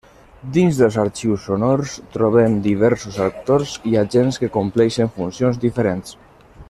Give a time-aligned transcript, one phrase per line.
[0.53, 6.17] Dins dels arxius sonors trobem diversos actors i agents que compleixen funcions diferents.